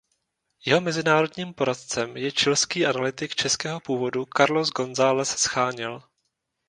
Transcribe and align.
Jeho 0.65 0.81
mezinárodním 0.81 1.53
poradcem 1.53 2.17
je 2.17 2.31
chilský 2.31 2.85
analytik 2.85 3.35
českého 3.35 3.79
původu 3.79 4.25
Carlos 4.37 4.69
González 4.69 5.29
Sháněl. 5.29 6.03